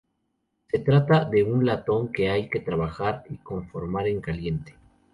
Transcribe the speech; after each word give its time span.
Se 0.71 0.79
trata 0.79 1.25
de 1.25 1.43
un 1.43 1.63
latón 1.63 2.11
que 2.11 2.31
hay 2.31 2.49
que 2.49 2.59
trabajar 2.59 3.21
y 3.29 3.37
conformar 3.37 4.07
en 4.07 4.19
caliente. 4.19 4.75